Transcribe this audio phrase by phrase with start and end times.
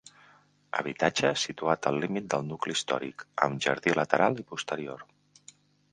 [0.77, 5.09] Habitatge situat al límit del nucli històric, amb jardí lateral i posterior.